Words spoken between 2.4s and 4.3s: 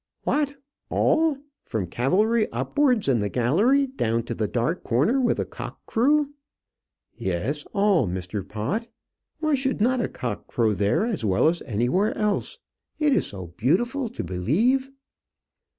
upstairs in the gallery down